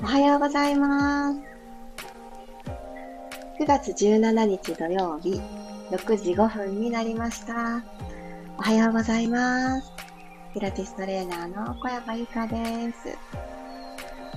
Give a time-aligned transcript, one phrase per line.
[0.00, 1.40] おはようございます。
[3.60, 5.40] 9月17日土曜日、
[5.90, 7.82] 6時5分になりました。
[8.56, 9.92] おはようございます。
[10.54, 12.56] ピラティストレーナーの小山由かで
[12.92, 13.18] す。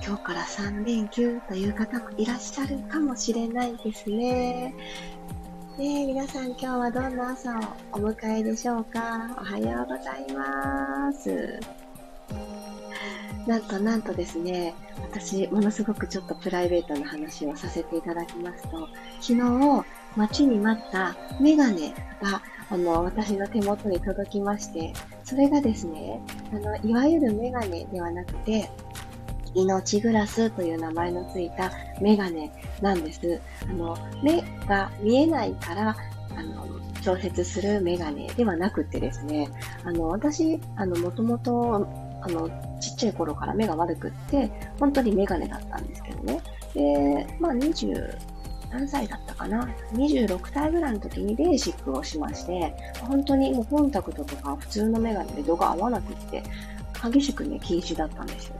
[0.04, 4.74] 今日から3連休という方もいらっしゃるかもしれないですね。
[5.78, 7.60] ね皆さん今日はどんな朝を
[7.92, 9.36] お迎えでしょうか？
[9.38, 11.60] おはようございます。
[13.46, 14.74] なんとなんとですね、
[15.10, 18.88] 私、ものすごくちょっとプライベートな話をさせていただきますと、
[19.20, 19.84] 昨日、
[20.16, 24.92] 待ちに待ったメガネが、あの、私の手元に届きまして、
[25.24, 26.20] それがですね、
[26.52, 28.70] あの、いわゆるメガネではなくて、
[29.54, 33.40] 命グラスという名前のついたメガネなんです。
[33.68, 35.96] あの、目が見えないから、
[36.36, 36.66] あの、
[37.02, 39.50] 調節するメガネではなくてですね、
[39.84, 41.86] あの、私、あの、もともと
[42.22, 42.48] あの、
[42.80, 46.40] ちっちゃい頃から目が悪くって、本当にメガネだったんですけどね。
[46.74, 48.16] で、まあ20、
[48.70, 56.42] 何歳だったかな ?26 歳ぐらいの時にレーシックをしまして、本当にもうコンタクトとか普通のメガネで度が合わなくって、
[57.10, 58.54] 激しくね、禁止だったんですよ。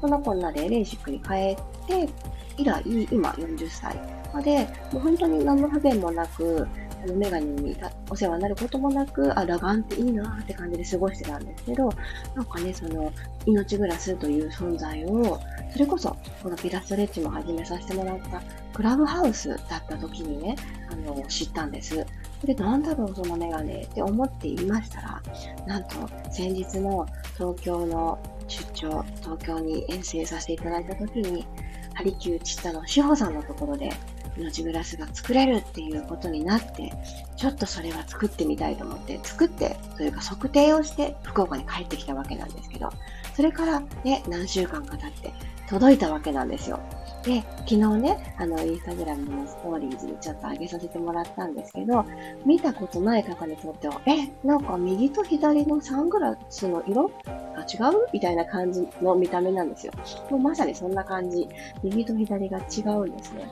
[0.00, 2.08] そんなこんなでレーシックに変えて、
[2.56, 3.96] 以来、今40歳
[4.32, 6.66] まで、もう本当に何の不便もなく、
[7.02, 7.76] あの、メガネに
[8.10, 11.90] お世話になることもなく、あ、裸眼っていいなって感じで過ごしてたんですけど、
[12.34, 13.12] なんかね、その、
[13.46, 15.40] 命グラスという存在を、
[15.72, 20.56] それこそ、このピラストレッチも始めさせてもらったクラブハウスだった時にね、
[20.90, 22.04] あの、知ったんです。
[22.44, 25.22] で、なんだろう、そのメガネって思っていましたら、
[25.66, 31.46] なんと、先日の東京の出張、東京に遠征させていただいた時に、
[31.94, 33.90] ハリキューチッタの志保さんのところで
[34.38, 36.92] 命グラスが作れるっていうことになって、
[37.36, 42.88] ちょっとそれは作ってみたいと思って、作って、というか測定をして福岡に帰ってきたわけなんですけど、
[43.34, 45.32] それからね、何週間か経って
[45.68, 46.80] 届いたわけなんですよ。
[47.24, 52.04] で、昨日ね、あの、インスタグラムのストーリーズにちょっと上げさせてもらったんですけど、
[52.46, 57.08] 見たことない方にとっては、え、なんか右と左のサングラスの色？
[57.08, 58.06] が違う？
[58.12, 59.92] みたいな感じの見た目なんですよ。
[60.30, 61.48] もうまさにそんな感じ。
[61.82, 63.48] 右と左が違うんですね。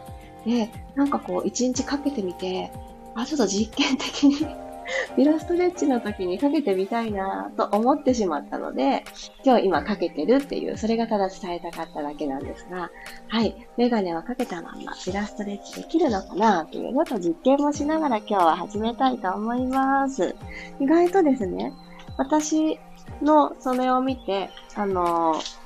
[0.47, 2.71] で、なんかこう、一日かけてみて、
[3.15, 4.47] あ、ちょっと実験的に
[5.17, 9.05] イラストレッチの時にかけてみたいなと思ってしまったので、
[9.45, 12.91] 今日今かけてるっていう、それがただ伝えたかっただけなんですが、
[13.29, 20.37] はい、メガネはかけたまんまイラストレッチできるのかなというのと実験もしながら今日は始めたいと思います。
[20.79, 21.73] 意外とですね、
[22.17, 22.79] 私
[23.21, 25.57] のそれを見て、あのー、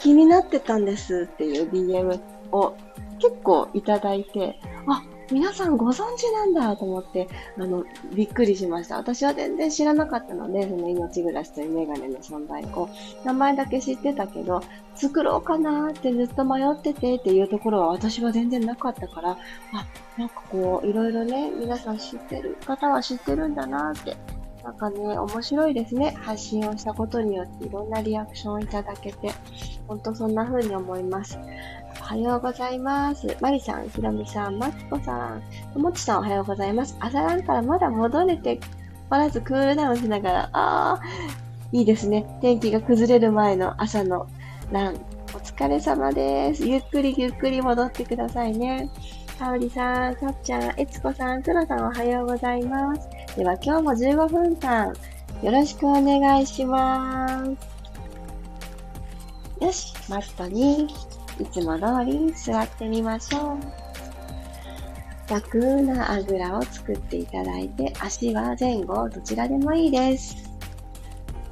[0.00, 2.20] 気になってたんですっていう DM
[2.50, 2.74] を
[3.22, 8.96] 結構いただいて、あ、皆さんご存知なんだと思って、あの、びっくりしました。
[8.96, 12.88] 私は全然知らなかったので、その命暮らしというメガネの存在を、
[13.24, 14.60] 名前だけ知ってたけど、
[14.96, 19.36] 作ろうかなってずっと迷っててっていうところは私は全然なかったから、あ、
[20.18, 24.16] なんかこう、いろいろね、皆さん知ってる方は知ってるんだなって
[24.62, 26.14] なんかね、面白いですね。
[26.20, 29.32] 発信をしたことによっていろんなリアクションをいただけて、
[29.88, 31.38] ほんとそんな風に思います。
[32.00, 33.36] おはようございます。
[33.40, 35.42] マリさん、ひろみさん、マツコさん、
[35.72, 36.96] ともちさんおはようございます。
[37.00, 38.60] 朝ランからまだ戻れて
[39.10, 42.26] おらずクールダウンしながら、あー、いいですね。
[42.40, 44.26] 天気が崩れる前の朝の
[44.70, 44.94] ラン。
[45.34, 46.66] お疲れ様です。
[46.66, 48.90] ゆっくりゆっくり戻ってくださいね。
[49.38, 53.08] かおりさん、さっちゃん、えつこさん、くろさんおはようございます。
[53.36, 54.92] では今日も15分間
[55.42, 57.50] よろしくお願いします。
[59.64, 60.86] よし、マットに
[61.40, 63.58] いつも通り座ってみましょう。
[65.30, 70.50] 楽なあぐらを作っていただいて、足は前後どちらでもいいです。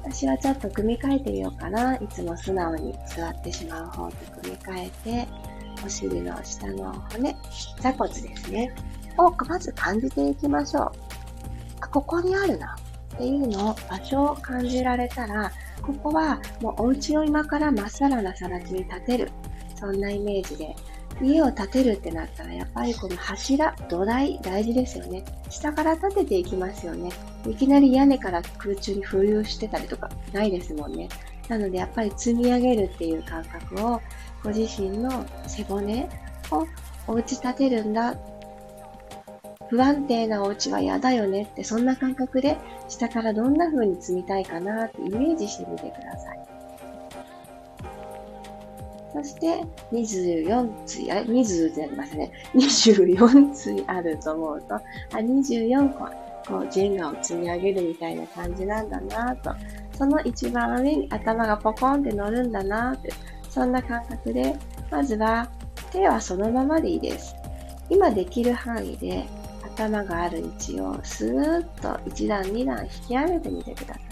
[0.03, 1.95] 私はちょっと組み替えてみようかな。
[1.95, 5.27] いつも素直に座ってしまう方と組み替えて、
[5.85, 7.35] お尻の下の骨、
[7.79, 8.73] 座骨ですね。
[9.17, 10.91] をまず感じていきましょう。
[11.81, 12.75] あ、ここにあるな
[13.15, 15.51] っていうのを場所を感じられたら、
[15.81, 19.31] ここはもうお家を今からまっさらなさら地に建てる。
[19.81, 20.73] そんなイメージで。
[21.21, 25.23] 家を建てるってなったら、やっぱりこの柱、土台、大事ですよね。
[25.49, 27.11] 下から建てていきますよね。
[27.47, 31.09] いきなり屋根から空中に浮遊してたりとかないですもんね。
[31.47, 34.01] なのでやっぱり積み上げるっていう感覚を
[34.43, 36.07] ご自身の背骨
[36.51, 36.65] を
[37.07, 38.15] お家建てるんだ。
[39.69, 42.57] 不安定なお家は嫌だよねって、そんな感覚で
[42.89, 46.39] 下からどんな風に積みたいかなってイメージしてみてください。
[49.13, 52.31] そして、24対、あれ ?20 じゃありますね。
[52.55, 54.81] 24対あると思うと、あ、
[55.13, 56.05] 24個、
[56.47, 59.51] こう、ジェンガを積み上げるみたいな感じなんだなと。
[59.97, 63.11] その一番上に頭がポコンって乗るんだなって。
[63.51, 64.55] そんな感覚で
[64.89, 65.49] まずは
[65.91, 67.35] 手はそのままでいいです。
[67.89, 69.27] 今できる範囲で
[69.75, 74.03] 頭がある位置をスーッと1段2段引き上げてみてください。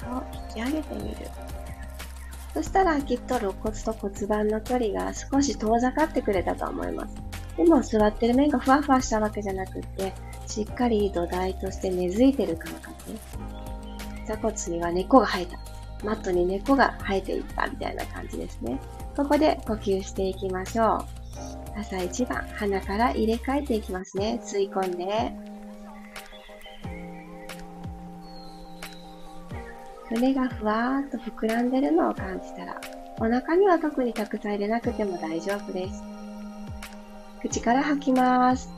[0.00, 1.16] そう引き上げてみる。
[2.52, 7.16] そしたらきっと肋骨と骨盤の距離が少し遠ざかってくれたと思います。
[7.56, 10.12] でも座ってる面がふわふわしたわけじゃなくって、
[10.46, 12.94] しっかり土台として根付いてる感覚。
[14.26, 15.58] 座骨には根っこが生えた。
[16.04, 18.80] マットに根っこが生えていったみたいな感じですね。
[19.16, 21.04] ここで呼吸していきましょ
[21.76, 21.78] う。
[21.78, 24.40] 朝一番、鼻から入れ替えていきますね。
[24.42, 25.32] 吸い込んで。
[30.10, 32.80] 胸がふわーっと膨らんでるのを感じたら、
[33.20, 36.02] お腹には特にたくさん入れなくても大丈夫です。
[37.40, 38.68] 口から吐きます。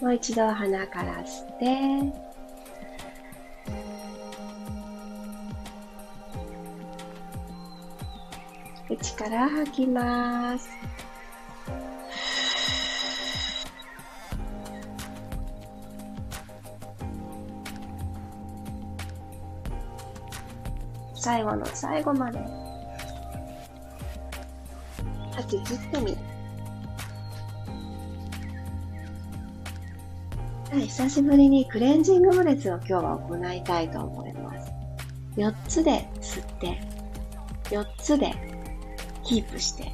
[0.00, 2.29] もう一度鼻から吸って、
[9.00, 10.68] 口から吐きます。
[21.14, 22.38] 最後の最後まで
[25.32, 26.16] 吐き切ってみる。
[30.72, 34.70] 久しぶりにクレンジングブレスを今日は行いたいと思います。
[35.36, 36.78] 4つで吸って、
[37.70, 38.49] 4つで
[39.30, 39.92] キープして、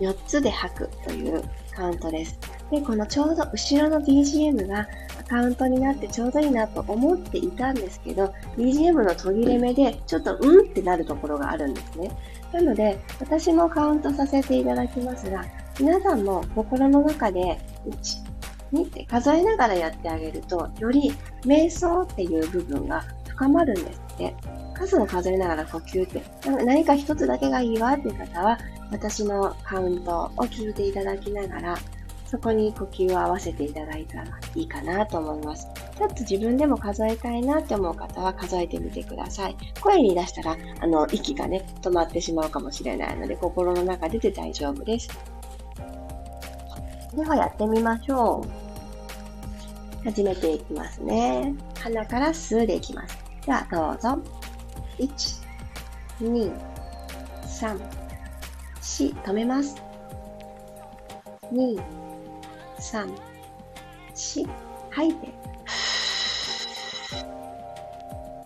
[0.00, 1.42] 4つで吐くという
[1.76, 2.36] カウントです。
[2.72, 4.88] で、このちょうど後ろの BGM が
[5.28, 12.10] カウントになってちょうどいいなと思っていたんですけど、BGM の途切れ目でちょっとうんってなるところがあるんですね。
[12.52, 15.44] なので、私もカウントさせていただきますが、
[15.78, 18.24] 皆さんも心の中で1、
[18.72, 21.12] 2って数えながらやってあげると、より
[21.42, 24.34] 瞑想っていう部分が深まるんですって。
[24.74, 26.22] 数を数えながら呼吸って、
[26.64, 28.58] 何か一つだけがいいわっていう方は、
[28.90, 31.78] 私のカウントを聞いていただきながら、
[32.26, 34.24] そこに呼吸を合わせていただいたら
[34.56, 35.68] いいかなと思います。
[35.96, 39.56] ちょっと自分でも数えたいなって思う方は数えてみてください。
[39.80, 45.08] 声に出したら、あの、息がね、止まってしまうかもしれないので、心の中でで大丈夫です。
[47.14, 48.44] ではやってみましょ
[50.02, 50.04] う。
[50.04, 51.54] 始めていきますね。
[51.80, 53.16] 鼻から吸うでいきます。
[53.46, 54.43] では、どうぞ。
[54.98, 55.42] 1、
[56.20, 56.52] 2、
[57.42, 57.80] 3、
[58.80, 59.76] 4、止めます。
[61.52, 61.82] 2、
[62.78, 63.14] 3、
[64.14, 64.48] 4、
[64.90, 65.34] 吐いて。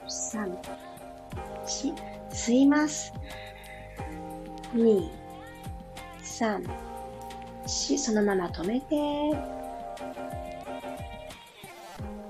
[0.09, 0.59] 3、
[1.67, 1.95] 4、
[2.31, 3.12] 吸います。
[4.75, 5.11] 2、
[6.23, 6.67] 3、
[7.67, 8.97] 4、そのまま止めて。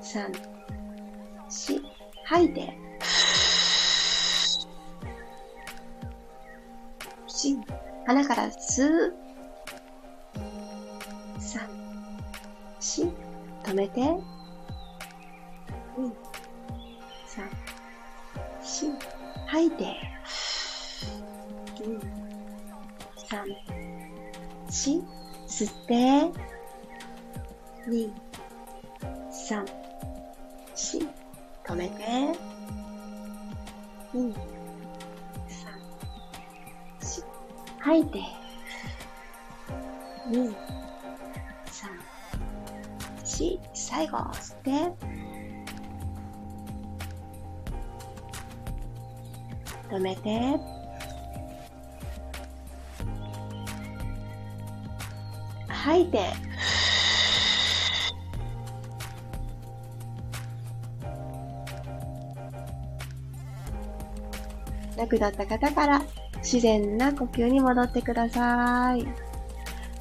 [0.03, 0.33] 3、
[1.49, 1.83] 4、
[2.25, 2.88] 吐いて。
[7.39, 7.57] 4、
[8.05, 9.15] 鼻から吸う。
[11.39, 11.61] 3、
[12.81, 13.13] 4、
[13.63, 14.01] 止めて。
[14.01, 14.19] 2、
[17.29, 17.45] 3、
[18.61, 18.93] 4、
[19.47, 19.97] 吐いて。
[21.77, 22.01] 2、
[23.31, 23.45] 3、
[24.67, 25.05] 4、
[25.47, 25.95] 吸って。
[27.89, 28.11] 2、
[29.31, 29.65] 3、
[30.75, 31.09] し、
[31.65, 32.03] 止めて。
[34.13, 34.58] 2、
[37.81, 38.23] 吐いて。
[40.31, 40.55] 2、3、
[43.25, 44.71] 4、最後、吸って。
[49.91, 50.59] 止めて。
[55.69, 56.49] 吐いて。
[64.99, 66.03] 楽だった方から
[66.51, 69.07] 自然な呼吸に戻ってください。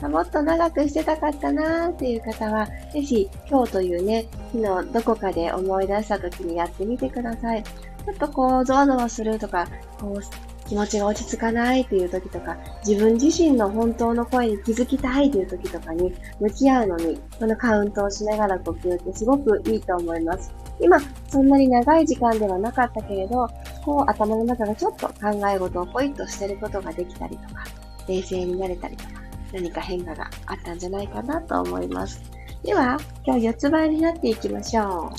[0.02, 7.64] もっと長くしてたかったなーっていう方は、ぜひ今日というね、日のどこかで思い出した時にやってみてください。
[7.64, 9.68] ちょっとこう、ゾワゾワするとか、
[10.00, 20.54] こう、気持ちが落ち着かないっていう時とか、自分自身の本当の声に気づきたいという時とかに向き合うのに、このカウントをしながら呼吸ってすごくいいと思います。
[20.80, 23.48] 今、そんなに長い時間ではなかったけれど、
[23.84, 25.14] こう頭の中がちょっと考
[25.48, 27.64] え事をポイッとしてることができたりとか、
[28.08, 29.10] 冷静になれたりとか、
[29.54, 32.22] 何か変化があったんじゃないかなと思います。
[32.64, 35.18] では、今日四つ倍になっていきましょう。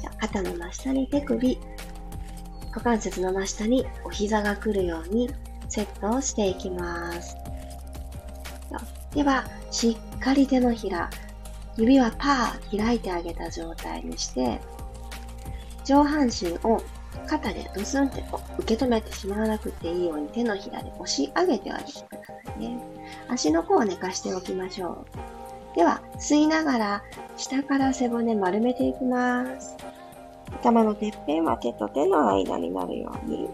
[0.00, 1.58] じゃ肩の真下に手首、
[2.68, 5.30] 股関節の真下にお膝が来るように、
[5.68, 7.36] セットをしていきます。
[9.14, 11.10] では、しっかり手のひら、
[11.76, 14.60] 指はパー開いてあげた状態にして、
[15.84, 16.82] 上半身を
[17.26, 18.24] 肩でドスンって
[18.58, 22.78] 受け止めてしまわなくていいように手のひらで押し上げてあげてくださいね。
[23.28, 25.06] 足の甲を寝かしておきましょ
[25.74, 25.76] う。
[25.76, 27.02] では、吸いながら
[27.36, 29.76] 下から背骨丸めていきます。
[30.52, 33.48] 頭のてっぺんは手と手の間になるように。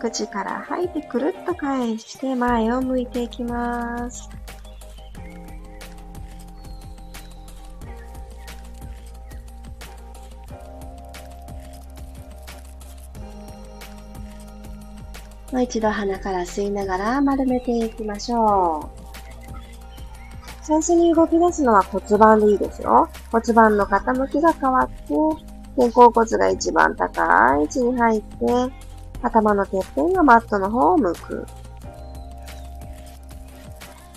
[0.00, 4.28] 口から吐いてくるっと返して前を向いていきます。
[15.52, 19.06] もう一度鼻から吸いながら丸めていきましょう。
[20.62, 23.08] 最初に動き出すのは骨盤でいいですよ。
[23.30, 25.14] 骨盤の傾きが変わって、
[25.76, 28.85] 肩甲骨が一番高い位置に入って、
[29.22, 31.46] 頭のてっぺんがマットの方を向く。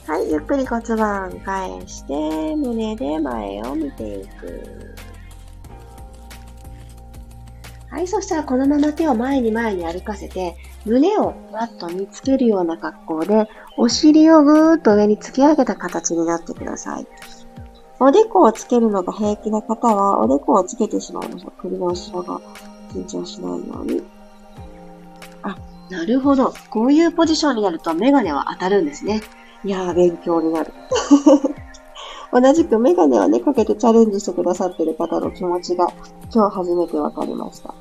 [0.08, 4.96] はい、ゆっくり骨盤返して、胸で前を見ていく。
[7.92, 17.08] はい、そしたらこのまま手を前に前に歩かせて、胸をマットにつけるような格好で、お尻をぐーっと上に突き上げた形になってください。
[18.00, 21.52] おでこをつけるのが平気な方は、おでこをつけてしまいましょう。
[21.62, 22.40] 首の後ろが
[22.94, 24.19] 緊張しないように。
[25.44, 25.58] あ、
[25.90, 26.54] なるほど。
[26.70, 29.22] こういうポジションになるとメガネは当たるんですね。
[29.64, 30.74] いやー、勉強になる。
[32.32, 35.88] 同じくメガネをね、かけてチャレンジしてくださってる方の気持ちが
[36.34, 37.74] 今日初めてわかりました。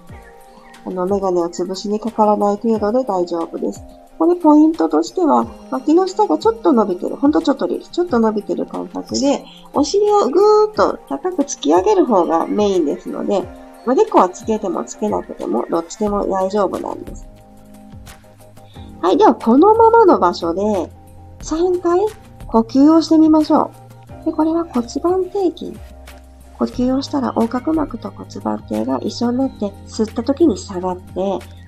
[0.86, 3.82] あの、メガネを潰しにかからない程度で大丈夫です。
[4.18, 7.16] これポイントとしては、脇の下がちょっと伸びてる。
[7.16, 7.90] ほんとちょっとです。
[7.90, 13.44] ちょっと伸びてる感覚で、お尻をぐーっと高く突き上げる方がメインですので、
[13.86, 17.28] おでこはつけてもつけなくても、どっちでも大丈夫なんです。
[19.00, 19.16] はい。
[19.16, 20.62] では、このままの場所で、
[21.40, 22.00] 3回
[22.46, 23.70] 呼吸をしてみましょ
[24.22, 24.24] う。
[24.24, 25.78] で、これは骨盤底筋。
[26.58, 31.12] 呼吸をしたら横隔膜と骨盤底が一緒になって吸った時に下がって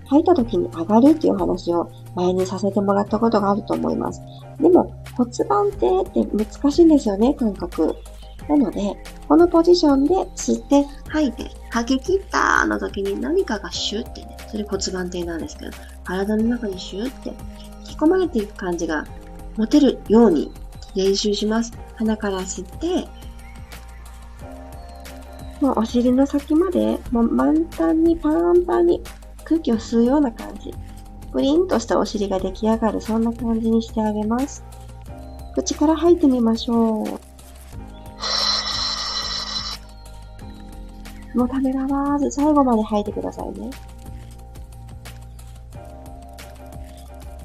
[0.07, 4.21] 吐いた時に上がるっていう話を前にさせてもらったことがあると思います。
[4.59, 7.95] でも骨盤底って難しいんですよね、感覚。
[8.49, 8.81] なので、
[9.29, 15.71] このポジションで吸って吐いて吐き切ったの時に何かがシュッてね、それ骨盤底なんですけど、
[16.11, 17.29] 体の中にシュッて
[17.89, 19.07] 引き込まれていく感じが
[19.57, 20.51] 持てるように
[20.97, 21.73] 練習します。
[21.95, 23.07] 鼻から吸って、
[25.61, 29.03] もうお尻の先まで、もう満タンにパンパンに
[29.45, 30.75] 空気を吸うような感じ。
[31.31, 34.65] プリンとしたお尻が出来上がる、そんな感じにしてあげます。
[35.55, 37.07] 口から吐いてみましょう。
[41.39, 43.71] もうためらわず最後まで吐いてくださいね。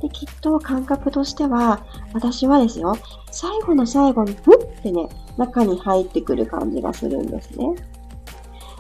[0.06, 1.84] で、きっと感覚としては、
[2.14, 2.96] 私はですよ、
[3.32, 7.74] 最後の最後に、ふってね、中に入ってくる感じがするんですね。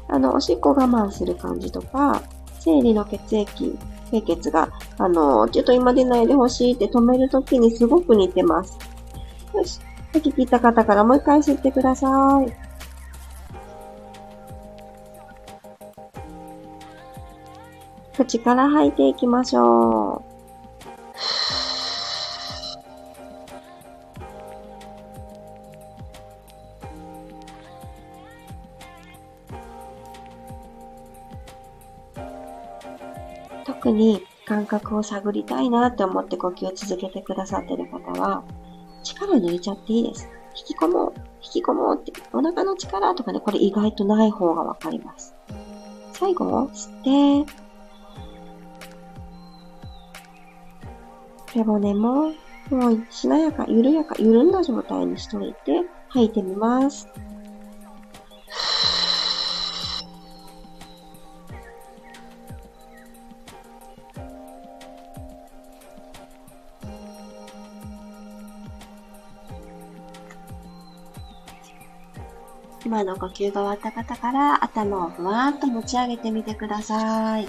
[0.07, 2.21] あの、おしっこ我慢する感じとか、
[2.59, 3.77] 生理の血液、
[4.11, 8.77] 経血が、あの、ちょっと今出ないでほしいって止めるときにすごく似てます。
[9.55, 9.79] よし。
[10.13, 12.53] 息切った方からもう一回吸ってください。
[18.15, 20.24] 口から吐いていきましょう。
[33.85, 38.43] 特に感覚を探りたいなって思って呼吸を続けてくださってる方は、
[39.03, 40.27] 力抜いちゃっていいです。
[40.57, 41.13] 引き込もう、
[41.43, 45.35] 引き込もうって、お腹の力とかね、これ意外とない方がわかります。
[46.13, 47.53] 最後、吸って、
[51.53, 52.31] 背骨も、
[52.71, 57.07] もうしなやか、緩やか、緩んだ状態にしといて、吐いてみます。
[72.95, 77.45] 今の呼吸が終わった方から頭をふわっと持ち上げてみてください。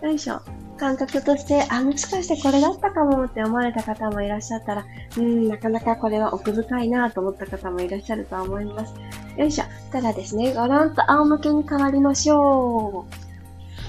[0.00, 0.40] よいしょ。
[0.76, 4.86] 感覚として、あ、もしかしてこれだったかもって思われた方もいらっしゃったら、
[5.18, 8.94] うん、なかなかこれは奥深いなと思った方もいらっしゃると思います。
[9.36, 9.64] よいしょ。
[9.90, 13.06] ただですね、ごろんと仰向けに変わりましょ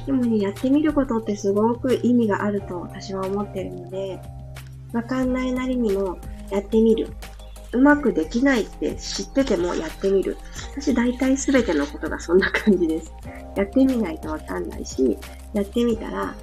[0.03, 0.05] う。
[0.07, 4.19] でもね、やってみることってすごく意味があると私は思ってるので、
[4.93, 6.17] わかんないなりにも
[6.49, 7.09] やってみる。
[7.73, 10.37] うまくできないって知っててもやってみる。
[10.71, 13.11] 私大体全てのことがそんな感じです。
[13.55, 15.17] やってみないとわかんないし、
[15.53, 16.35] やってみたら、あ、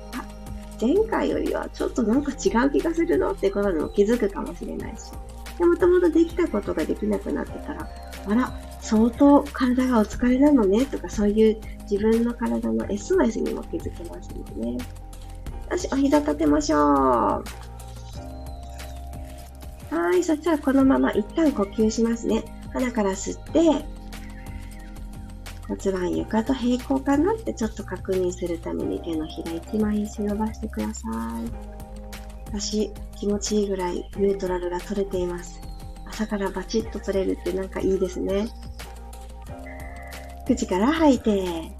[0.80, 5.12] 前回よりはちょっとなんか違う気がするのってことにも気づくかもしれないし。
[5.58, 7.88] で、もともとできたことができなくなってたら、
[8.26, 14.78] あら、相当体がお疲れなのねとかそういう自分の体の SOS にも気づけますのでね。
[15.70, 17.63] よし、お膝立てましょう。
[19.94, 22.42] はい、そしたらこのまま一旦呼吸しますね。
[22.72, 23.60] 鼻から吸って、
[25.68, 32.52] 骨盤床と平行かなってちょっと確認するために手のひら一枚石伸ばしてください。
[32.58, 35.60] 私、気持ちいいぐらいニュートラルが取れています。
[36.06, 38.48] 朝からバチッと取れるってなんかいいですね。
[40.44, 41.70] 口から吐いて、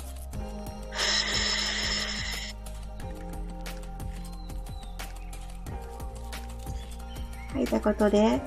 [7.65, 8.41] 吐いたことで、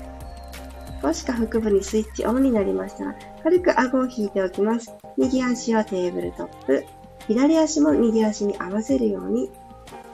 [1.02, 4.92] 少し下腹部にスイッチオンになりました、軽く顎を引いておきます。
[5.16, 6.84] 右足はテーブルトップ、
[7.26, 9.50] 左足も右足に合わせるように、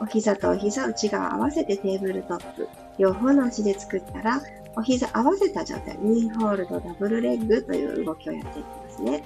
[0.00, 2.68] お膝とお膝内側合わせてテーブルトップ、
[2.98, 4.40] 両方の足で作ったら、
[4.76, 9.24] お膝合わせた状態、ニーホールドダブルレッグという動きをやっていきますね。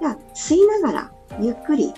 [0.00, 1.92] では、吸いながら、ゆっくり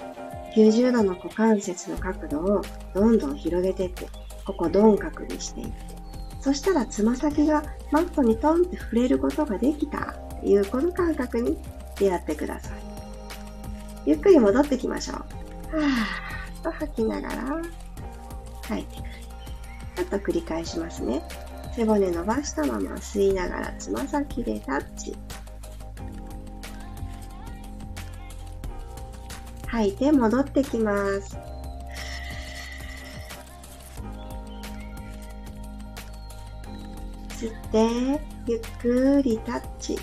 [0.54, 2.62] 90度の股関節の角度を
[2.94, 4.06] どんどん広げていって、
[4.44, 5.97] ここ鈍角にしていって、
[6.40, 11.58] そしたらつま先がマットにトンって触れることができたっていうこの感覚に
[11.98, 12.72] 出会ってください。
[14.06, 15.16] ゆっくり戻ってきましょう。
[15.16, 17.62] はーっと吐きながら
[18.62, 19.08] 吐いてくる。
[19.96, 21.22] ちょっと繰り返しますね。
[21.74, 25.16] 背骨伸ばしたまま吸いながらつま先でタッチ。
[29.66, 31.47] 吐いて戻ってきます。
[37.38, 39.96] 吸ってゆっくりタッチ。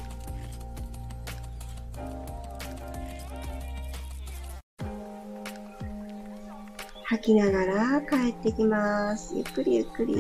[7.04, 9.36] 吐きながら帰ってきます。
[9.36, 10.16] ゆっくりゆっくり。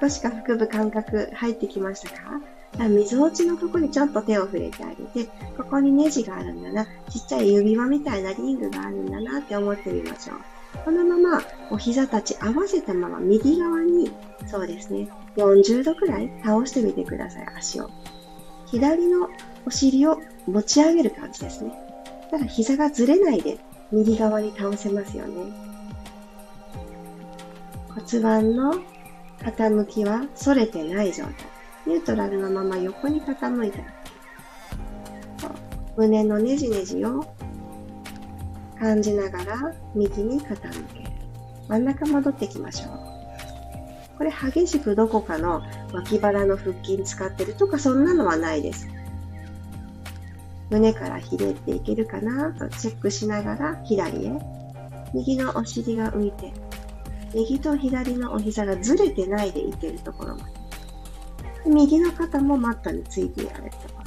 [0.00, 2.88] 少し下腹部感覚入ってきましたか？
[2.88, 10.36] 溝落ちのとこにちょっと手を触れてあげて、ここにネジがあるんだな、ちっちゃい指輪みたいなリングがあるんだなって思ってみましょう。
[10.84, 14.12] このままお膝たち合わせたまま右側に、
[14.46, 17.90] そうですね、40度くらい倒してみてください、足を。
[18.66, 19.28] 左の
[19.66, 21.72] お尻を持ち上げる感じですね。
[22.30, 23.58] ただ膝がずれないで
[23.92, 25.52] 右側に倒せますよね。
[27.88, 28.74] 骨盤の
[29.40, 31.32] 傾きは反れてない状態。
[31.86, 33.84] ニュートラルのまま横に傾いたら
[35.96, 37.24] 胸のねじねじを
[38.82, 40.56] 感じながら右に傾
[40.92, 41.10] ける。
[41.68, 44.18] 真ん中戻ってきましょう。
[44.18, 48.88] これ激しくどこかの脇腹の腹筋使ってるとかそんなのはないです。
[50.70, 54.32] 胸からひねっていけるかなとチェックしながら左へ。
[55.14, 56.52] 右のお尻が浮いて、
[57.34, 60.50] 右と左のお膝がずれてないでいけるところまで。
[61.66, 64.01] 右の肩もマットについてやるとこ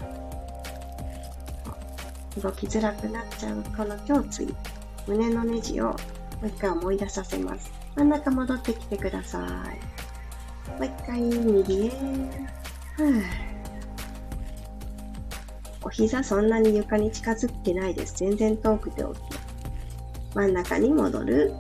[2.42, 4.54] 動きづらくなっちゃうこの胸椎、
[5.08, 5.98] 胸のネジをも
[6.44, 7.72] う一回思い出させます。
[7.96, 9.42] 真ん中戻ってきてください。
[10.72, 11.92] もう一回右へ。
[15.84, 18.16] お膝そんなに床に近づいてないです。
[18.18, 19.16] 全然遠くて OK。
[20.34, 21.54] 真ん中に戻る。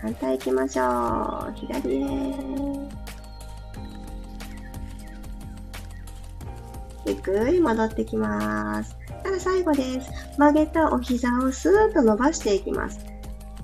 [0.00, 1.52] 反対行きましょう。
[1.54, 2.04] 左へ。
[7.06, 9.03] ゆっくり戻ってきます。
[9.24, 10.10] たら最後です。
[10.38, 13.00] 曲げたお膝をスーッと伸ばしていきます。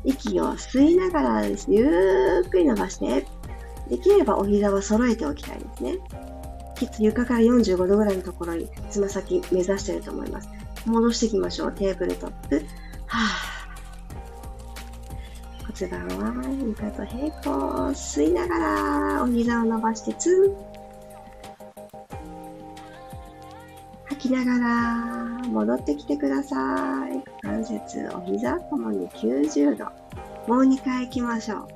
[0.04, 1.66] 息を吸いながらです。
[1.70, 3.26] ゆっくり伸ばして、
[3.88, 5.98] できればお膝は揃えておきたいですね。
[6.76, 10.48] きっと床から45度ぐらいのところにつま先目指してると思います。
[10.86, 11.72] 戻していきましょう。
[11.72, 12.64] テーブルトップ。
[13.06, 13.60] はぁ。
[15.66, 16.32] 骨盤は
[16.66, 17.88] 床と平行。
[17.90, 20.70] 吸いながらお膝を伸ばしてツン。
[24.06, 27.16] 吐きながら戻ってきてください。
[27.16, 29.84] 股関節、お膝ともに90度。
[30.46, 31.68] もう2回行きましょう。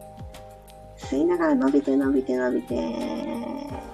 [0.96, 3.84] 吸いながら伸びて伸びて伸びて。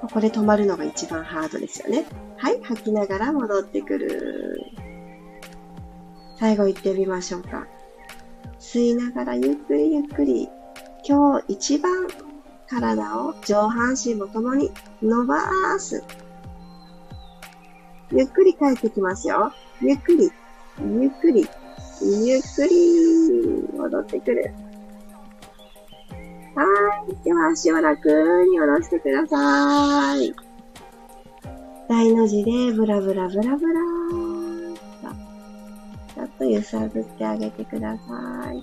[0.00, 2.04] ここで止まるのが一番ハードですよね。
[2.36, 4.60] はい、吐きながら戻ってくる。
[6.38, 7.66] 最後行ってみましょうか。
[8.58, 10.48] 吸いながらゆっくりゆっくり。
[11.06, 12.08] 今日一番
[12.68, 14.70] 体を上半身も共に
[15.02, 16.02] 伸ばす。
[18.14, 19.52] ゆっくり帰ってきますよ。
[19.80, 20.30] ゆっくり、
[20.78, 21.48] ゆっくり、
[22.02, 24.54] ゆっくり、戻ってくる。
[26.54, 26.64] は
[27.08, 27.24] い。
[27.24, 28.08] では足を楽
[28.50, 30.34] に下ろしてください。
[31.88, 33.80] 大の字でブラブラブラブラ
[36.14, 38.62] ちょっと揺さぶってあげてください。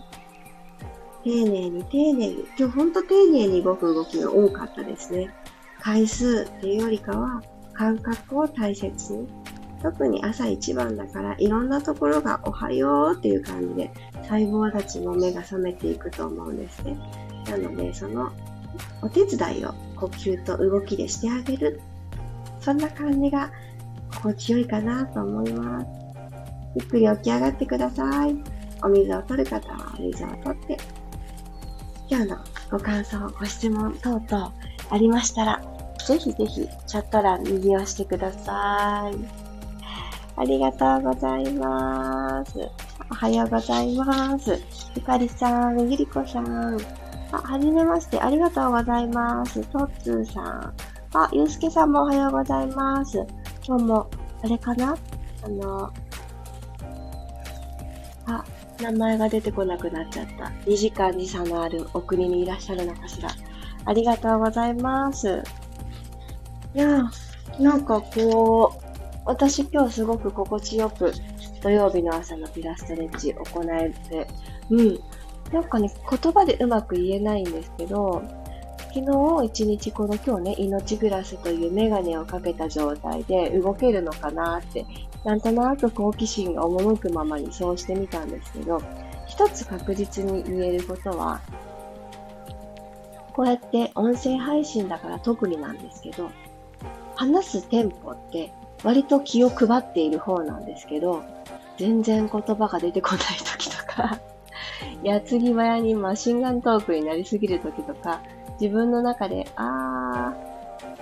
[1.23, 2.45] 丁寧に丁寧に。
[2.57, 5.33] 今日ほんと丁寧に動く動きが多かったですね。
[5.79, 7.41] 回数っていうよりかは
[7.73, 9.27] 感覚を大切に。
[9.81, 13.91] 特に朝一番だからいろんなところがおはようっていう感じで
[14.23, 16.97] 細胞たちも目が覚めていくと思うんですね。
[17.49, 18.31] なので、その
[19.01, 21.81] お手伝いを呼吸と動きでしてあげる。
[22.59, 23.51] そんな感じが
[24.15, 25.87] 心地よいかなと思います。
[26.75, 28.35] ゆっくり起き上がってください。
[28.83, 30.77] お水を取る方はお水を取って、
[32.09, 32.37] 今日の
[32.71, 34.53] ご感想、ご質問等々
[34.89, 35.61] ありましたら、
[36.05, 39.38] ぜひぜひチャット欄右押してください。
[40.39, 42.57] ありがとうございます。
[43.11, 44.57] おはようございます。
[44.95, 46.77] ゆかりさん、ゆりこさん、
[47.33, 48.17] あ、はじめまして。
[48.21, 49.61] ありがとうございます。
[49.67, 50.73] とっつーさん。
[51.13, 53.17] あ、ゆうすけさんもおはようございます。
[53.67, 54.09] 今日も、
[54.41, 54.95] あれかな？
[55.43, 55.91] あの、
[58.25, 58.45] あ、
[58.81, 60.45] 名前が出てこなくなっちゃった。
[60.65, 63.29] 2時間時差のあるお国にいらっしゃるのかしら。
[63.83, 65.43] ありがとうございます。
[66.73, 67.03] いや
[67.59, 68.88] なんかこう、
[69.29, 71.13] 私今日すごく心地よく
[71.61, 74.27] 土曜日の朝のピラストレッチ行えて、
[74.71, 74.99] うん、
[75.53, 78.23] なんかね、言葉でうまく言えないんですけど、
[78.91, 84.83] 昨日一日この今日ね、命グラスというメガネをかけた状態で動けるのかなって、
[85.23, 88.81] なんとなく好奇心が赴くままにそうしてみたんですけど、
[89.27, 91.39] 一つ確実に言えることは、
[93.33, 96.31] こうやって音声配信だから特になんですけど、
[97.15, 98.51] 話すテンポって
[98.83, 101.23] 割と気を配っている方なんですけど、
[101.77, 104.19] 全然言葉が出てこない時とか
[105.03, 108.21] 矢継ぎ早にマシンガントークになりすぎる時とか、
[108.59, 110.33] 自分の中で、あ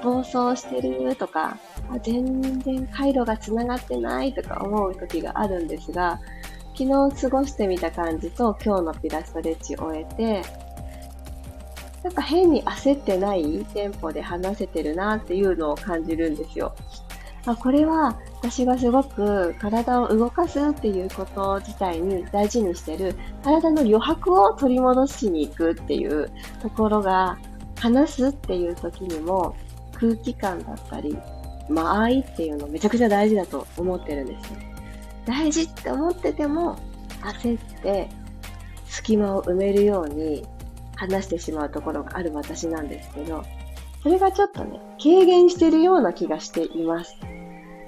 [0.02, 1.58] ー、暴走してるとか、
[1.92, 6.20] あ全然回路が繋がってないとか思う時があるんですが、
[6.78, 10.44] 昨日過ごしてみた感じと今日のピラストレッチを終えて、
[12.04, 16.74] なんか変に焦ってないテンポで話せてるなっていうのを感じるんですよ。
[17.54, 26.30] あこれは私がすごく体を動かすっていうこと自体に大事にしてる体の余白を取り戻しに行くっていう
[26.62, 27.38] ところが
[27.80, 29.56] 話すっていう時にも
[29.94, 31.18] 空気感だったり
[31.70, 34.76] 間合いっていうのめちゃくちゃ大事だと思ってるんですね。
[35.26, 36.78] 大事って思ってても
[37.22, 38.10] 焦って
[38.86, 40.46] 隙間を埋めるように
[40.96, 43.44] 話してしまうところがある私なんですけど、
[44.04, 47.16] それがちょっとね、軽減してるような気がしています。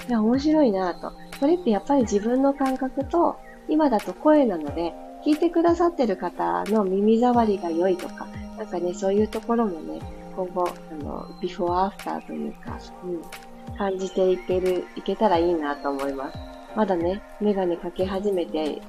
[0.10, 1.14] いや、面白いなと。
[1.40, 4.92] これってやっぱり自分の感覚と、今だと声なので、
[5.24, 10.00] 聞いてくださってる方の耳障りが良いとか、なんかね、そういうところもね、
[10.36, 16.40] 今後、あの、ビフォーアフターというか、うん、感じていける、いけたらいいなと思います。
[16.76, 18.82] まだね、メガネかけ始めて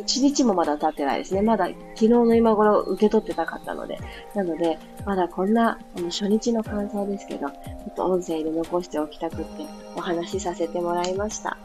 [0.00, 1.42] 1日もまだ経ってないですね。
[1.42, 3.98] まだ昨日の今頃受け取ってなかったので。
[4.34, 7.56] なので、まだこんなあの初日の感想ですけど、ちょ
[7.90, 11.56] っと音声で残しておきたくってお話しさせてもらいました。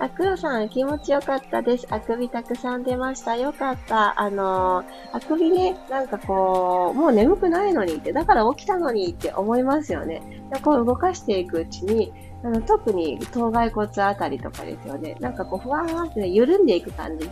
[0.00, 1.86] あ、黒さん気持ちよかったです。
[1.90, 3.36] あくびたくさん出ました。
[3.36, 4.20] よかった。
[4.20, 10.22] あのー、あくびね、なんかこう、もう眠くないのにって、だから起きたのにって思いますよね。
[10.62, 12.12] こう動かしていくうちに、
[12.44, 15.16] あの特に頭蓋骨あたりとかですよね。
[15.20, 17.28] なんかこう、ふわーって、ね、緩んでいく感じ。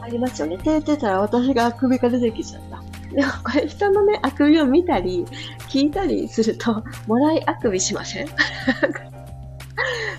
[0.00, 0.58] ありますよね。
[0.58, 2.80] 手てたら私があくびが出てきちゃった。
[3.14, 5.24] でもこれ人のね、あくびを見たり、
[5.68, 8.28] 聞いたりすると、もらいあくびしません？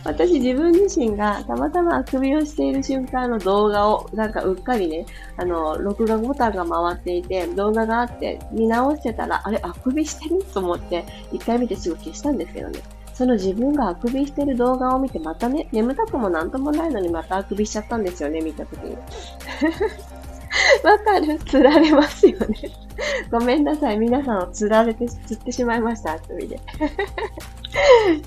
[0.03, 5.05] 私自分自身がたまたまあくびをしている瞬間の動画をなんかうっかりね、
[5.37, 10.43] あの、録画ボタンが回っていて動画があって見直してたら、あれ、あくびしてる？
[10.53, 12.79] と思って一回見てすぐ消したんですけどね。
[13.21, 18.95] その自分があくびしてる動画を見て、またね、眠たくもなんともないのにまたあくびしちゃったんですよね、見たときに。
[20.83, 21.37] わかる？
[21.45, 22.71] 釣られますよね。
[23.29, 23.99] ごめんなさい。
[23.99, 26.59] 皆さんを釣られて、釣ってしまいました、あくびで。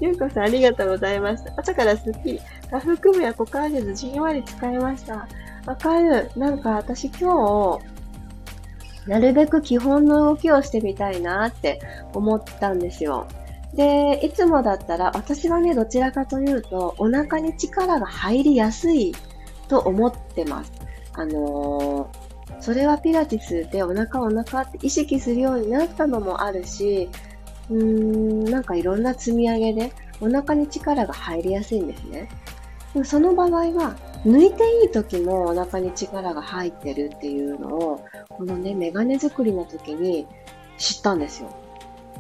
[0.00, 1.52] ゆうこさん、ありがとうございました。
[1.56, 2.40] 朝からすっきり。
[2.70, 5.26] 下腹部や股関節じんわり使いました。
[5.66, 6.30] わかる。
[6.36, 11.80] なんか私今日、なるべく基本の動きをしてみたいなって
[12.12, 13.26] 思ったんですよ。
[13.74, 19.14] で、いつもだったら、私はね、どちらかというと、お腹に力が入りやすい
[19.68, 20.72] と思ってます。
[21.14, 27.08] あのー、それはピラティスでお腹お腹って意識するようになったのもあるし、
[27.70, 32.28] うーん、なんかいろんな積み上げでお腹に力が入りやすいんですね。
[32.92, 40.26] でもその場合は、抜いていい時もお腹に力が入ってるっていうのを、このね、メガネ作りの時に
[40.78, 41.50] 知ったんですよ。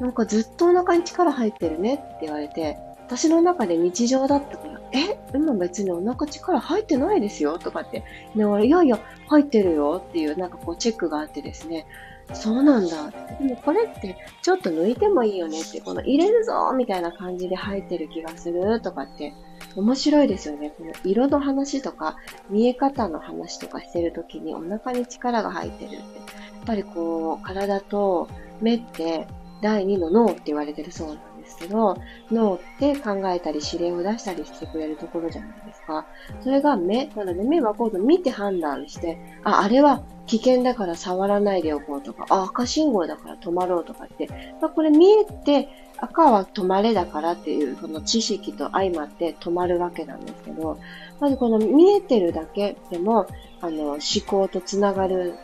[0.00, 8.04] なんかずっとお腹に力入ってるねって言われて、私の中で日常だったから、え今別にお腹力入ってないですよとかって、
[8.34, 11.86] いやいや、入ってるよっていうなんかこうチェックがあってですね、
[12.32, 13.10] そうなんだ。
[13.38, 19.34] でもこれってちょっと抜いてもいいよねって、この入れるぞみたいな感じで入ってる気がするとかって
[19.76, 20.70] 面白いですよね。
[20.70, 22.16] この色の話とか
[22.48, 25.96] 見え方の話とかしてるときにお腹に力が入ってるって。
[25.96, 28.26] やっぱりこう体と
[28.62, 29.26] 目って
[29.64, 31.96] 第2の脳って言われてるそうなんですけど、
[32.30, 36.04] 脳って考えたり指令を出したりしてくれるところじゃないですか。
[36.42, 44.28] それが目、なので目は今度見て判断して、あ、あれは危険だから触らないでおこうとか、あ、赤信号だから止まろうとかって、
[44.60, 50.78] まあ、これ見えて、赤は止まれだからっていう、その知識と相まって止まるわけなんですけど、
[51.20, 53.26] まずこの見えてるだけでも、
[53.62, 55.36] あの、思考とつながる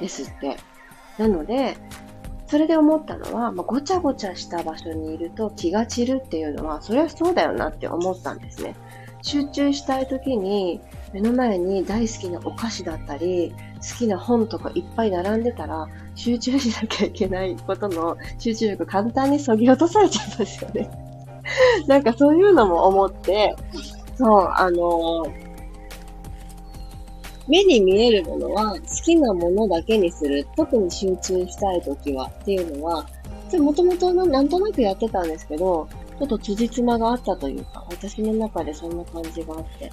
[0.00, 0.56] ですって。
[1.18, 1.76] なので、
[2.48, 8.74] それで思ったのは、まあ、ごちゃごちゃした場所にいると気が散るっていうのは、それはそうだよなって思ったんですね。
[9.20, 10.80] 集中したい時に
[11.12, 20.90] 目の前に大好きなお菓子だったり、好きな本とかいっぱい並んでたら、集中しなきゃいけないことの集中力簡単にそぎ落とされちゃうんですよね。
[21.86, 23.54] なんかそういうのも思って、
[24.16, 25.47] そう、あのー
[27.48, 30.46] 目に見えるものは好きなものだけにする。
[30.56, 33.06] 特に集中したい時はっていうのは、
[33.58, 39.90] もともとなんとなくやってたんですけど、ちょっと辻褄があったというか、私の中でそんな感じがあって。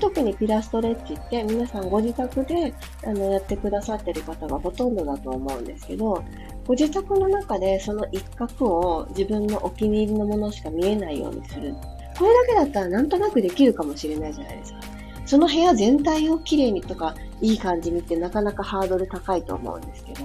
[0.00, 6.24] 特にピラストレッチって皆さんご自宅であのやってくださってる方がほとんどだと思うんですけど、
[6.66, 11.72] ご自宅の中でその一角を自分のお気に入りのものしか見えないようにする。
[12.18, 14.80] これだけだったらなんとなくできるかもしれないじゃないですか。
[15.26, 20.20] その部屋全体をきれいにとか、いい感じにってなかなかハードル高いと思うんですけど、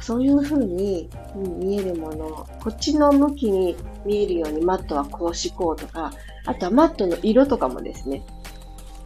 [0.00, 6.12] そういう風に、うん、見えるもの、こっちの向きに見えるようにマットはこうしこうとか、
[6.46, 8.22] あとはマットの色とかもですね、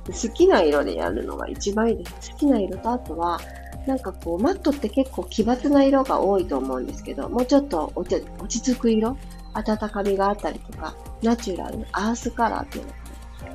[0.07, 2.33] 好きな色でやるのが一番いいです。
[2.33, 3.41] 好きな色とあとは、
[3.87, 9.17] なんかこう、マットって結構奇抜な色が多いと思うんですけど、もうちょっと落ち着く色
[9.55, 12.93] 温かみがあったりとか、ナチュラル、アースカラーっていうの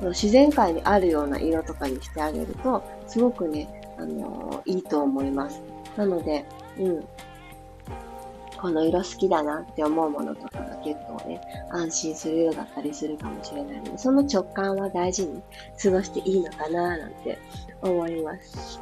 [0.02, 5.62] その自然界にあるような色とかにしてあげると、すごくね、あのー、いいと思います。
[5.96, 6.44] なので、
[6.76, 7.04] うん。
[8.60, 15.40] この色好きだなって思うものとかが結構ね、安心するようだったりするかもしれないので、その直感は大事に
[15.80, 17.38] 過ごしていいのかななんて
[17.80, 18.80] 思います。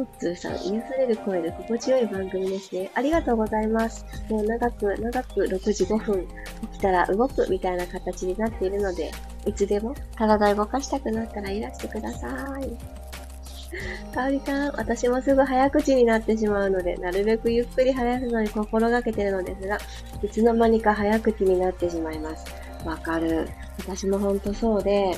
[0.00, 2.90] トッツーさん、癒される声で心地よい番組ですね。
[2.94, 4.06] ありがとうございます。
[4.30, 6.26] もう長く、長く6時5分
[6.72, 9.10] 起きたら動くみたいな形になっているので、
[9.44, 12.28] いつでも体動かしたくなったらいらしてくださ
[12.60, 14.14] い。
[14.14, 19.76] かおりさん、私もすぐ早口になってしまうので、なるべくゆっくり話すのに心がけてるのですが、
[20.22, 22.46] いつの間にか早口になってしまいます。
[22.86, 23.48] わかる。
[23.78, 25.14] 私もほんとそうで、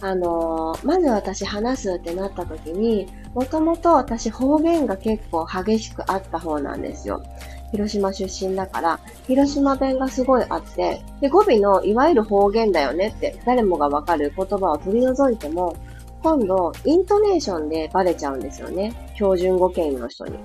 [0.00, 7.22] あのー、まず私話すってなった時に、もともと私方言が結構激しくあった方なんですよ。
[7.72, 15.76] 広島出身だから、広島弁がすごいあって、で、語尾のいわゆる方言だよねって誰もがわかる言葉を取り除いても、
[16.22, 18.92] 今度、イントネーションでバレちゃうんですよね。
[19.14, 20.38] 標準語圏の人に。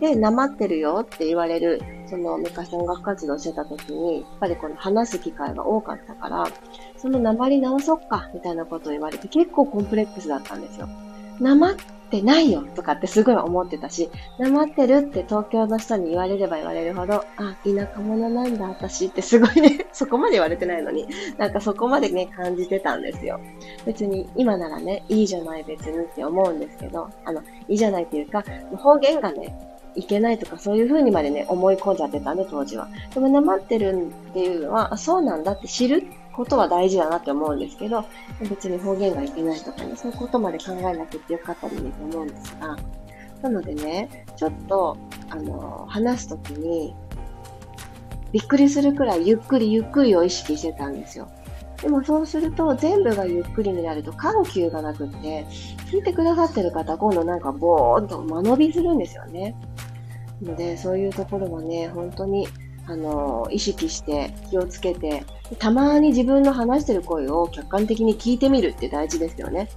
[0.00, 6.46] で、なまってるよって言われる、その昔音楽活動してた時に、やっぱりこの話す機会が多かったから、
[7.04, 10.88] そのなまり直そっか、みたいなことを言われて結構コンプレックスだったんですよ。
[11.38, 11.74] なまっ
[12.10, 23.38] てないよとかってすごい思ってたし、なまってるって東京の人に言われれば言われるほど、あ、田舎者なんだ私ってすごいね、 そこまで言われてないのに、なんかそこまでね、感じてたんですよ。
[23.84, 28.42] 別に今ならね、いいじゃない別にって思うんですけど、あの、いいじゃないっていうか、
[28.78, 29.54] 方言がね、
[29.94, 32.88] いけないとかそういう風にまでね、思い込んじゃってたんで、当時は。
[33.12, 38.04] でも、なまってるっていうのは、あ、そうなんだって知ることは大事だなって思うんですけど、
[38.48, 42.76] 別に方言がいけないとかね、そういうことまで考えなくてよかったのにと思うんですが、
[43.42, 44.96] なのでね、ちょっと、
[45.30, 46.94] あの、話すときに、
[48.32, 51.28] びっくりするくらいゆっくりゆっくりを意識してたんですよ。
[51.80, 55.46] でもそうすると全部がゆっくりになると緩急がなくって、
[55.90, 59.54] 聞いてくださってる方今度なんかボーンと間延びするんですよね。
[60.42, 62.48] ので、そういうところはね、本当に
[62.86, 65.24] あの、意識して気をつけて、
[65.58, 69.68] たまに自分の話してる声を客観的に聞いてみるって大事ですよね。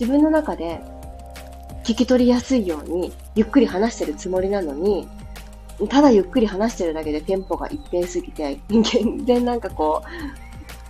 [0.00, 0.80] 自分の中で
[1.84, 5.08] 聞き取りやすいようにゆっくり話してるつもりなのに、
[5.88, 10.02] ただゆっくり話してるだけでテンポが一定すぎて、全然なんかこ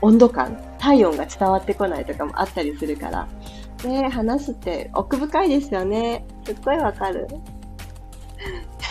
[0.02, 3.28] う温度感、体温が伝わってこないとかもあったりするから、
[3.84, 6.24] ね話すって奥深いですよね。
[6.44, 7.28] すっごいわかる。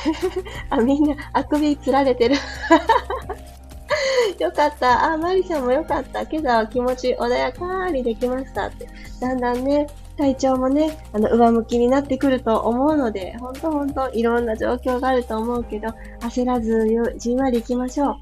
[0.70, 2.36] あ、みんな、あくびつられてる。
[4.40, 5.14] よかった。
[5.14, 6.22] あ、マリさんもよかった。
[6.24, 8.88] 今朝は気持ち穏やかにできましたって。
[9.20, 9.88] だんだんね、
[10.18, 15.90] 体調もね、あの、上向きになってくると思うので、ほんとほんといろんな状況があると思うけど、
[16.22, 16.88] 焦らず
[17.18, 18.16] じんわり行きましょう。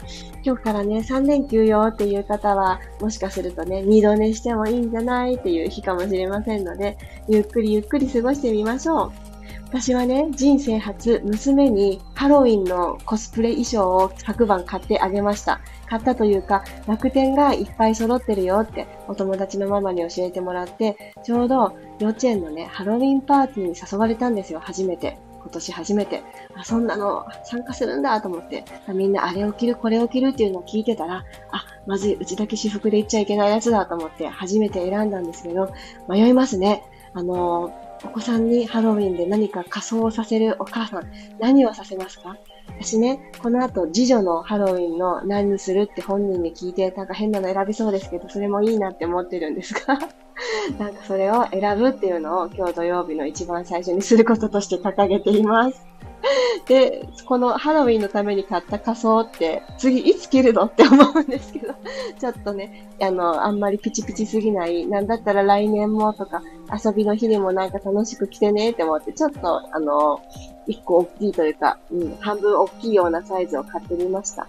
[0.44, 5.36] 今日からね、3連休よっていう方は、もしかするとね、二度寝してもいいんじゃない？
[5.36, 9.29] っていう日かもしれませんので、ゆっくりゆっくり過ごしてみましょう。
[9.70, 15.62] 私はね、人生初、娘にハロウィンのコスプレ衣装を昨晩買ってあげました。
[15.88, 25.20] 買ったというか、楽天がいっぱい揃ってるよってお友達のママに教えてもらって、ちょうど幼稚園のね、ハロウィンパーティーに誘われたんですよ、初めて。
[25.40, 26.24] 今年初めて。
[26.56, 35.72] あ、そんなの参加するんだと思って、みんなあれを着る、これを着るっていうのを聞いてたら、あ、まずい、うちだけ私服で行っちゃいけないやつだと思って初めて選んだんですけど、
[36.08, 36.84] 迷いますね。
[37.14, 42.38] あのーお子さんにハロウィンで何か仮装をさせるお母さん、何をさせますか？
[42.80, 50.00] 私ね、この後、次女のハロウィンの何にするって本人に聞いて、なんか変なの選びそうですけど、それもいいなって思ってるんですが、
[50.80, 55.86] なんかそれを選ぶっていうのを今日土曜日の一番最初にすることとして掲げています。
[56.68, 61.74] で、このハロウィンのために買った仮装って、次いつ着るのって思うんですけど、
[62.20, 66.42] ちょっとね、あの、あんまりピチピチすぎない、なんだったら来年もとか、
[66.84, 70.22] 遊びの日にもなんか楽しく着てねって思って、ちょっと、あの、
[70.68, 74.48] 一個大きいというか、うん、半分大きいようなサイズを買ってみました。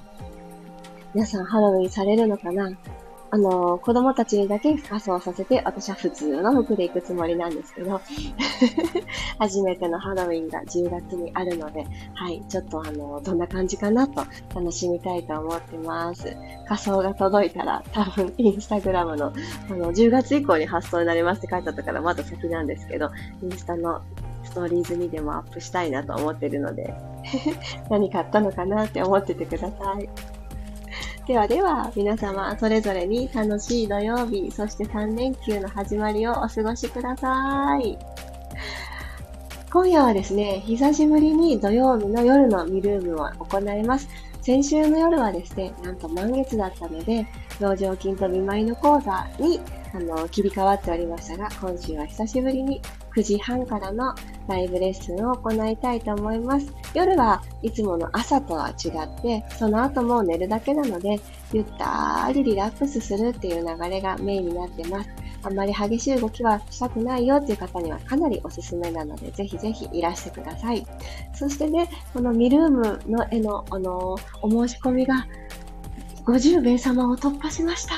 [1.14, 2.70] 皆さんハロウィンされるのかな？
[3.32, 8.00] あの、子供たちにだけ仮装させて、私は普通の服で行くつもりなんですけど、
[9.38, 16.36] 初めてのハロウィンが10月にあるので、はい、ちょっとあの、どんな感じかなと楽しみたいと思ってます。
[16.66, 19.32] 仮装が届いたら、多分インスタグラムの、
[19.70, 23.10] あの、10月以降に発送になりますって書いてあったからまだ先なんですけど、
[23.42, 24.02] インスタの
[24.42, 26.92] ストーリーズにでもアップしたいなと思ってるので
[27.88, 30.39] 何買ったのかなって思っててください。
[31.26, 37.96] ではでは、皆様、それぞれに楽しい土曜日、そして3連休の始まりをお過ごしください。
[39.72, 44.08] 今夜はですね、久しぶりに土曜日の夜のミルームを行います。
[44.42, 47.26] 先週の夜はですね、なんと満月だったので、
[47.60, 49.60] 老状筋と見舞いの講座に
[49.94, 52.80] あの切り替わっておりましたが、今週は久しぶりに
[53.14, 54.14] 9時半からの
[54.48, 56.72] ライブレッスンを行いたいと思います。
[56.94, 61.20] 夜はいつもの朝とは違って、その後も寝るだけなので、
[61.52, 65.10] ゆったりリラックスするっていう流れがメインになってます。
[65.42, 70.86] あんまり激しい動きはしたくないよっていう方にはかなりおすすめなので、ぜひぜひいらしてください。
[71.34, 75.26] そしてね、このミルームの絵の、あのお申し込みが
[76.24, 77.94] 50名様を突破しました。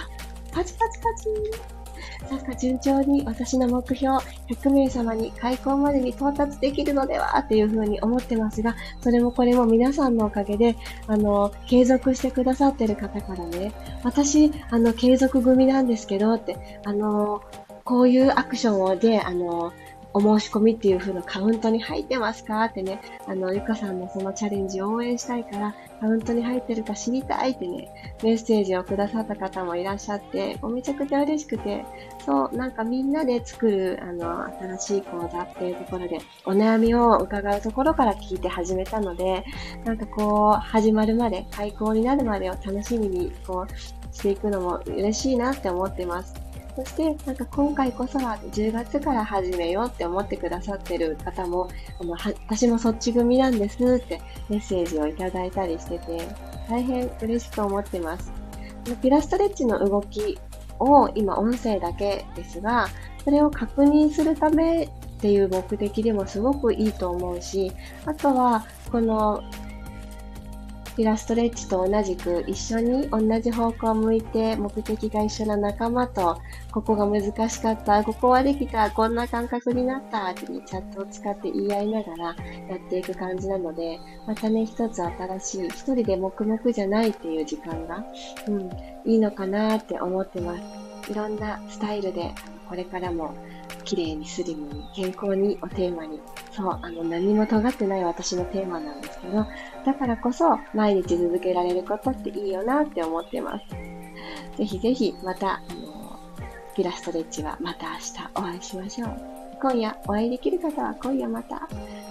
[0.52, 1.81] パチパチパチ
[2.30, 4.16] なんか順調に私の目標
[4.48, 7.38] 100名様に開校までに到達できるのでは？
[7.38, 17.42] っていうふうに思ってますが、それもこれも皆さんのおかげで、あの、継続してくださってる方からね、私、あの、継続組なんですけどって、あの、
[17.84, 19.72] こういうアクションをで、あの、
[20.14, 22.64] お申し込みっていう風なカウントに入ってますか？
[22.64, 27.88] ってね、あの、ゆかさんのそのチャレンジを応援したいから、カウントに入ってるか知りたいってね、
[28.22, 31.84] メッセージをくださった方もいらっしゃって、もうめちゃくちゃ嬉しくて、
[32.26, 39.44] そう、なんかみんなで作る、あの、新しい講座っていうところで、お悩みを伺うところから聞いて始めたので、
[39.84, 46.34] なんかこう、始まるまで、開講になるまでを楽しみに、こう、していくのも嬉しいなって思ってます。
[46.74, 51.68] そして、なんか今回こそは10月から始めようって思ってくださってる方も、
[52.00, 56.26] あの、私もそっち組なんですってメッセージをいただいたりしてて、
[56.68, 58.32] 大変嬉しく思ってます。
[59.02, 60.38] ピラストレッチの動き
[60.78, 62.88] を今音声だけですが、
[63.22, 67.70] それを確認するためっていう目的でもすごくいいと思うし、
[68.06, 69.42] あとは、この
[70.96, 76.40] ピラストレッチと同じく一緒に同じ方向を向いて目的が一緒な仲間と
[76.72, 80.30] ここが難しかった、ここはできた、こんな感覚になった。
[80.30, 88.04] ってチャットを使って言い合いながらやっていく感じなので、またね、一つ新しい、一人で黙々じゃないっていう時間が、
[88.48, 88.70] うん、
[89.04, 91.10] いいのかなって思ってます。
[91.10, 92.32] いろんなスタイルで
[92.68, 93.34] これからも
[93.84, 96.20] 綺麗にスリムに健康にをテーマに、
[96.50, 99.46] そう、あの何も尖ってない私のテーマなんですけど、
[99.84, 103.66] だからこそ毎日続けられることっていいよなって思ってます。
[104.56, 106.18] ぜひぜひまた、あの、
[106.74, 108.02] ピラストレッチはまた明日
[108.34, 109.16] お会いしましょう。
[109.60, 111.68] 今夜お会いできる方は今夜また。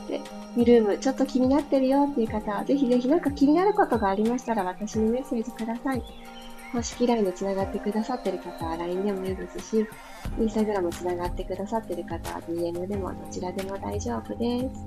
[0.08, 0.22] で、
[0.56, 6.04] ミルームちょっと気になってるよっていう方はぜひぜひなんか気になることがありましたら私にメッセージください。
[6.72, 9.86] 公式 LINE で繋がってくださってる方は LINE でもいいですし、
[10.40, 14.86] インスタグラム繋がってくださってる方は DM でもどちらでも大丈夫です。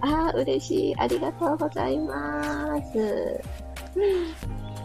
[0.00, 0.96] ああ、嬉しい。
[0.96, 3.40] ありがとうございます。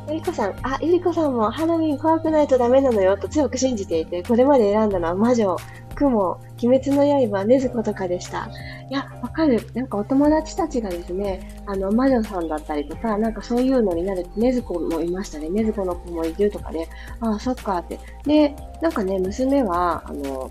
[0.08, 5.58] ゆりこさん、あ、ゆりこさんもハロウィン怖くないとダメなのよと強く信じていて、これまで選んだのは魔女、
[5.96, 8.50] 雲、鬼滅の刃、禰豆子とかでした。
[8.90, 9.60] いや、わかる。
[9.74, 15.48] なんかお友達たちがですね、あの、魔女さんだったりとか、なんかそういうのになる、禰豆子もいましたね。
[15.48, 16.88] 禰豆子の子もいるとかね。
[17.20, 18.00] ああ、そっかって。
[18.24, 20.50] で、なんかね、娘は、あの、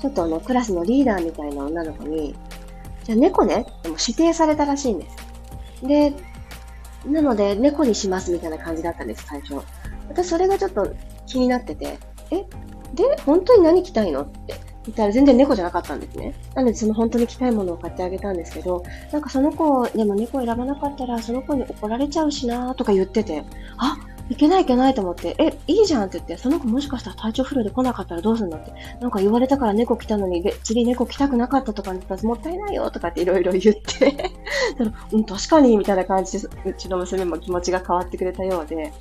[0.00, 2.34] ちょっとあの、クラスのリーダーみたいな女の子に、
[3.04, 5.86] じゃあ猫ね、でも指定されたらしいんです。
[5.86, 6.12] で、
[7.06, 9.60] なので、猫にしますみたいな感じだったんです、最初。
[10.08, 10.94] 私、それがちょっと
[11.26, 11.98] 気になってて、
[12.30, 12.44] え
[12.94, 16.34] で、本当に何着たいのって言ったら全然猫じゃなかったんですね。
[16.54, 18.82] なので、その本当に着たいものを買ってあげたんですけど、
[19.12, 23.44] なんかその子、でも猫選ばなかったら、その子に怒られちゃうしなーとか言ってて、
[23.78, 23.96] あ、
[24.30, 34.32] いけないいけないと思って、え、いいじゃんって言って、その子もしかしたら体調不良で来なかったらどうするのって、なんか言われたから猫来たのに、次猫来たくなかったとか言ったらもったいないよとかっていろいろ言って
[35.12, 38.92] うん、確かに、みたいな感じで、うちの娘も気持ちが変わってくれたようで、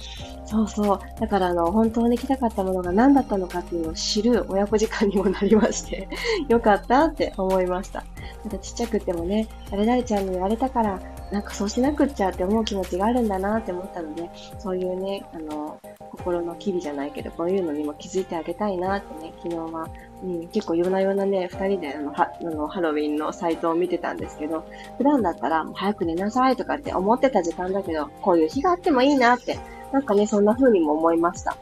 [0.53, 0.99] そうそう。
[1.19, 6.07] だから、あの、本当に来たかったものが何だったのかっていうのを知る親子時間にもなりまして
[6.47, 8.03] よかったって思いました。
[8.45, 10.99] まだちっちゃくてもね、誰々ちゃんに言われたから、
[11.31, 14.29] なんかそうしなくっちゃって思う気持ちがあるんだなって思ったので、
[14.59, 15.79] そういうね、あの、
[16.11, 19.89] 心の機微じゃないけど、こういうのにも気づいてあげたいなってね、昨日は、
[20.23, 24.63] うん、結構夜な夜なね、二人であのはあのハロウィンのサイトを見てたんですけど、
[24.99, 29.57] 普段だったら早く寝なさいとかって思ってた時間だけど、こういう日があってもいいなって、
[29.93, 31.55] なんかね、そんな風にも思いました。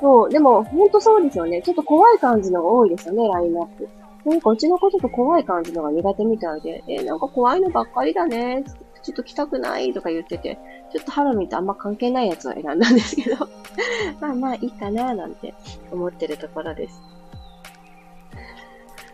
[0.00, 1.62] そう、でも、ほんとそうですよね。
[1.62, 3.88] ちょっと怖い感じのが多いですよね、ラインナップ。
[4.24, 8.62] なんかうちの子ちょっと怖い感じのが苦手みたいで、えー、なんか怖いのばっかりだね。
[9.02, 10.58] ちょっと来たくないとか言ってて、
[10.92, 13.48] ちょっとハロウィンとあんま関係ないやつを選んだんですけど
[14.20, 15.54] まあまあいいかななんて
[15.90, 17.00] 思ってるところです。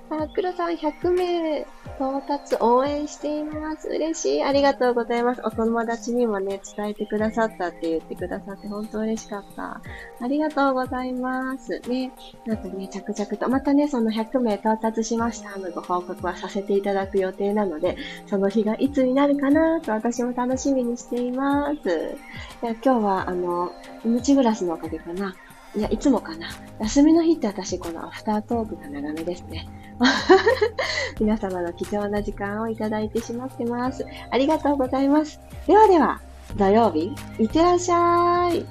[0.09, 1.67] あ、黒さん100名
[1.99, 3.89] 到達応援しています。
[3.89, 4.45] 嬉しい。
[4.45, 5.41] ありがとうございます。
[5.45, 9.81] お友達にもね、伝えてくださったって言ってくださって本当嬉しかった。
[10.21, 11.81] ありがとうございます。
[11.89, 12.13] ね、
[12.47, 17.97] なんかね、着々と、またね、その100名到達しましたのご報告はさせていただく予定なので、
[18.27, 22.17] その日がいつになるかなと私も楽しみにしています。
[22.63, 23.73] 今日は、あの、
[24.05, 25.35] 命グラスのおかげかな。
[25.75, 26.49] いや、いつもかな。
[26.81, 29.69] 休みの日って私、このアフタートークが長めですね。
[31.21, 34.05] 皆様の貴重な時間をいただいてしまってます。
[34.31, 35.41] ありがとうございます。
[35.67, 36.21] ではでは、
[36.57, 38.67] 土曜日、いってらっしゃい。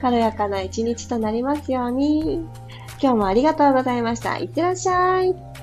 [0.00, 2.46] 軽やかな一日となりますように。
[3.00, 4.38] 今日もありがとうございました。
[4.38, 5.53] いってらっしゃい。